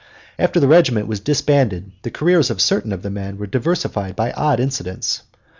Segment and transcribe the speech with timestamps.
[0.39, 4.31] After the regiment was disbanded the careers of certain of the men were diversified by
[4.31, 5.21] odd incidents.